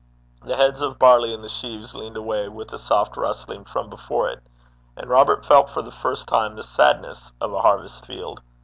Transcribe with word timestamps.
The 0.43 0.55
heads 0.57 0.81
of 0.81 0.97
barley 0.97 1.31
in 1.31 1.43
the 1.43 1.47
sheaves 1.47 1.93
leaned 1.93 2.17
away 2.17 2.49
with 2.49 2.73
a 2.73 2.79
soft 2.79 3.15
rustling 3.17 3.65
from 3.65 3.87
before 3.87 4.27
it; 4.29 4.41
and 4.95 5.07
Robert 5.11 5.45
felt 5.45 5.69
for 5.69 5.83
the 5.83 5.91
first 5.91 6.27
time 6.27 6.55
the 6.55 6.63
sadness 6.63 7.31
of 7.39 7.53
a 7.53 7.61
harvest 7.61 8.07
field. 8.07 8.41